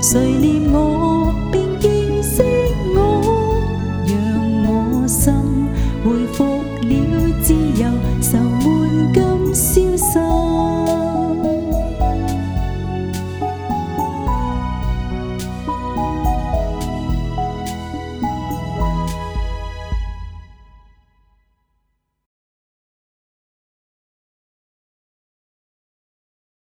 [0.01, 2.43] 誰念我便認識
[2.97, 3.61] 我，
[4.05, 5.33] 讓我心
[6.03, 6.45] 回復
[6.89, 7.14] 了。